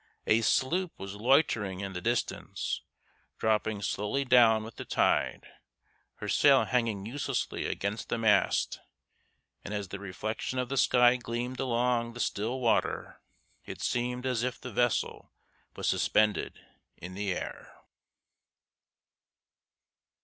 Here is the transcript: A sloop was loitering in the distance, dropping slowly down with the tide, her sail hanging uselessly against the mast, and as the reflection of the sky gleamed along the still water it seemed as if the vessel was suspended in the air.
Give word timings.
A 0.25 0.41
sloop 0.41 0.97
was 0.97 1.13
loitering 1.13 1.81
in 1.81 1.93
the 1.93 2.01
distance, 2.01 2.81
dropping 3.37 3.83
slowly 3.83 4.25
down 4.25 4.63
with 4.63 4.77
the 4.77 4.83
tide, 4.83 5.45
her 6.15 6.27
sail 6.27 6.65
hanging 6.65 7.05
uselessly 7.05 7.67
against 7.67 8.09
the 8.09 8.17
mast, 8.17 8.79
and 9.63 9.75
as 9.75 9.89
the 9.89 9.99
reflection 9.99 10.57
of 10.57 10.69
the 10.69 10.75
sky 10.77 11.17
gleamed 11.17 11.59
along 11.59 12.13
the 12.13 12.19
still 12.19 12.59
water 12.61 13.21
it 13.63 13.79
seemed 13.83 14.25
as 14.25 14.41
if 14.41 14.59
the 14.59 14.71
vessel 14.71 15.33
was 15.75 15.87
suspended 15.89 16.59
in 16.97 17.13
the 17.13 17.31
air. 17.35 17.71